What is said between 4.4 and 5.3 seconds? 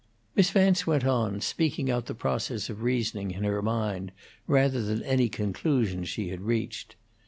rather than any